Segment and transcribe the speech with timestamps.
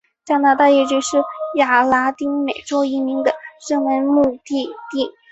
[0.25, 1.17] 加拿大一直是
[1.57, 3.35] 亚裔拉丁美洲移民的
[3.69, 5.11] 热门目的地。